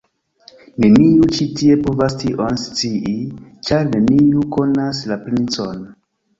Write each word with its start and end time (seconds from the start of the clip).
Neniu 0.85 1.27
ĉi 1.35 1.47
tie 1.59 1.75
povas 1.89 2.17
tion 2.23 2.59
scii, 2.63 3.13
ĉar 3.71 3.87
neniu 3.95 4.45
konas 4.59 5.07
la 5.15 5.23
princon! 5.29 5.89